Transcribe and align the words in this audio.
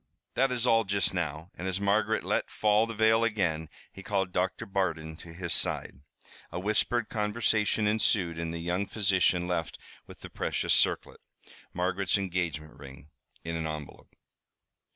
"That 0.33 0.51
is 0.51 0.65
all 0.65 0.83
just 0.83 1.13
now," 1.13 1.51
and 1.53 1.67
as 1.67 1.79
Margaret 1.79 2.23
let 2.23 2.49
fall 2.49 2.87
the 2.87 2.95
veil 2.95 3.23
again, 3.23 3.69
he 3.91 4.01
called 4.01 4.31
Doctor 4.31 4.65
Bardon 4.65 5.15
to 5.17 5.31
his 5.31 5.53
side. 5.53 5.99
A 6.51 6.59
whispered 6.59 7.07
conversation 7.07 7.85
ensued, 7.85 8.39
and 8.39 8.51
the 8.51 8.57
young 8.57 8.87
physician 8.87 9.47
left 9.47 9.77
with 10.07 10.21
the 10.21 10.29
precious 10.31 10.73
circlet 10.73 11.19
Margaret's 11.71 12.17
engagement 12.17 12.79
ring 12.79 13.09
in 13.43 13.55
an 13.55 13.67
envelope. 13.67 14.15